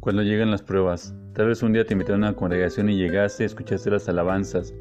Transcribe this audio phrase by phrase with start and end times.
[0.00, 3.44] Cuando llegan las pruebas, tal vez un día te invitaron a una congregación y llegaste,
[3.44, 4.74] escuchaste las alabanzas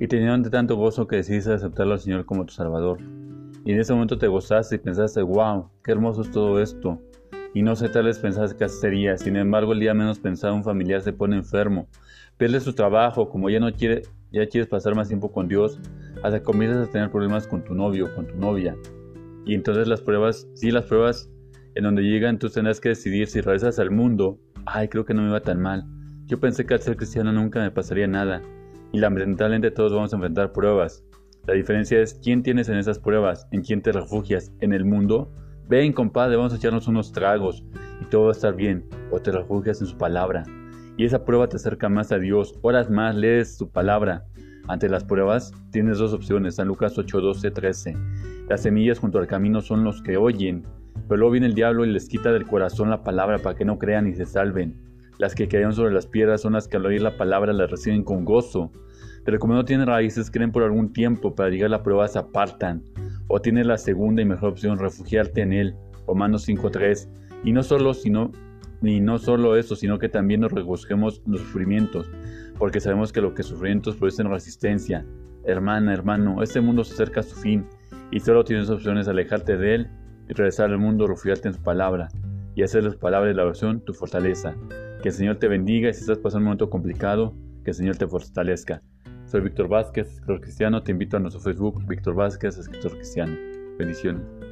[0.00, 2.98] y te llenaron de tanto gozo que decidiste aceptarlo al Señor como tu Salvador.
[3.64, 7.00] Y en ese momento te gozaste y pensaste, wow, qué hermoso es todo esto.
[7.54, 9.16] Y no sé, tal vez pensaste que sería.
[9.16, 11.86] Sin embargo, el día menos pensado un familiar se pone enfermo,
[12.36, 15.78] pierde su trabajo, como ya no quiere, ya quieres pasar más tiempo con Dios,
[16.24, 18.76] hasta comienzas a tener problemas con tu novio, con tu novia.
[19.46, 21.30] Y entonces las pruebas, sí, las pruebas
[21.76, 25.22] en donde llegan, tú tendrás que decidir si regresas al mundo ay, creo que no
[25.22, 25.84] me va tan mal.
[26.26, 28.42] Yo pensé que al ser cristiano nunca me pasaría nada.
[28.92, 31.04] Y lamentablemente todos vamos a enfrentar pruebas.
[31.46, 35.30] La diferencia es quién tienes en esas pruebas, en quién te refugias, en el mundo.
[35.68, 37.64] Ven, compadre, vamos a echarnos unos tragos
[38.00, 38.88] y todo va a estar bien.
[39.10, 40.44] O te refugias en su palabra.
[40.96, 42.54] Y esa prueba te acerca más a Dios.
[42.62, 44.24] Horas más lees su palabra.
[44.68, 46.54] Ante las pruebas tienes dos opciones.
[46.54, 47.96] San Lucas 8, 12, 13.
[48.48, 50.64] Las semillas junto al camino son los que oyen
[51.08, 53.78] pero luego viene el diablo y les quita del corazón la palabra para que no
[53.78, 54.74] crean y se salven.
[55.18, 58.02] Las que cayeron sobre las piedras son las que al oír la palabra la reciben
[58.02, 58.72] con gozo.
[59.24, 62.18] Pero como no tienen raíces, creen por algún tiempo, para llegar a la prueba se
[62.18, 62.82] apartan.
[63.28, 65.76] O tienes la segunda y mejor opción, refugiarte en él.
[66.06, 67.08] Romanos 5.3.
[67.44, 68.32] Y no solo, sino,
[68.80, 72.10] ni no solo eso, sino que también nos regocijemos los sufrimientos,
[72.58, 75.06] porque sabemos que lo que sufrimientos producen resistencia.
[75.44, 77.66] Hermana, hermano, este mundo se acerca a su fin,
[78.10, 79.90] y solo tienes opciones alejarte de él
[80.28, 82.08] y regresar al mundo, refugiarte en su palabra
[82.54, 84.54] y hacer las palabras de la oración tu fortaleza.
[85.02, 87.96] Que el Señor te bendiga y si estás pasando un momento complicado, que el Señor
[87.96, 88.82] te fortalezca.
[89.26, 90.82] Soy Víctor Vázquez, escritor cristiano.
[90.82, 93.36] Te invito a nuestro Facebook, Víctor Vázquez, escritor cristiano.
[93.78, 94.43] Bendiciones.